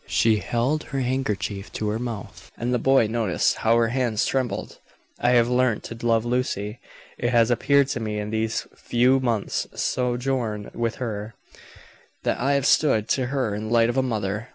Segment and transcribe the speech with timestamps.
[0.07, 4.79] She held her handkerchief to her mouth, and the boy noticed how her hands trembled.
[5.19, 6.79] "I have learnt to love Lucy.
[7.19, 11.35] It has appeared to me in these few months' sojourn with her,
[12.23, 14.49] that I have stood to her in light of a mother.